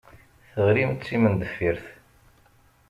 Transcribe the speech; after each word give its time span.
Teɣlim 0.51 0.91
d 0.93 1.01
timendeffirt. 1.07 1.85